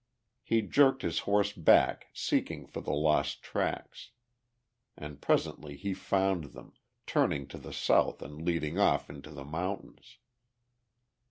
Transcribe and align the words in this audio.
He 0.41 0.63
jerked 0.63 1.03
his 1.03 1.19
horse 1.29 1.53
back 1.53 2.07
seeking 2.11 2.65
for 2.65 2.81
the 2.81 2.91
lost 2.91 3.43
tracks. 3.43 4.09
And 4.97 5.21
presently 5.21 5.77
he 5.77 5.93
found 5.93 6.45
them, 6.53 6.73
turning 7.05 7.45
to 7.49 7.59
the 7.59 7.71
south 7.71 8.23
and 8.23 8.43
leading 8.43 8.79
off 8.79 9.11
into 9.11 9.29
the 9.29 9.45
mountains. 9.45 10.17